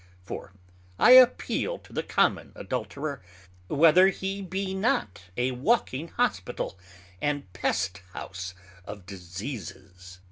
[0.23, 0.51] For
[0.97, 3.21] I appeal to the common Adulterer,
[3.67, 6.75] Whether he be not a walking Hospital
[7.21, 10.17] and Pest house of Diseases?